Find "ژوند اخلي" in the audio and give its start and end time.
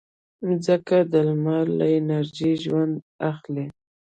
2.63-3.65